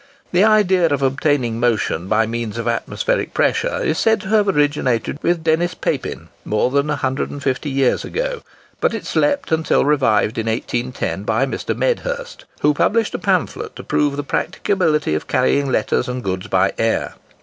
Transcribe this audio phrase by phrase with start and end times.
[0.31, 5.19] The idea of obtaining motion by means of atmospheric pressure is said to have originated
[5.21, 8.41] with Denis Papin, more than 150 years ago;
[8.79, 11.77] but it slept until revived in 1810 by Mr.
[11.77, 16.73] Medhurst, who published a pamphlet to prove the practicability of carrying letters and goods by
[16.79, 17.13] air.